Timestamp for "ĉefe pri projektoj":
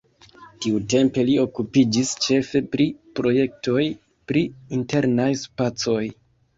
2.25-3.87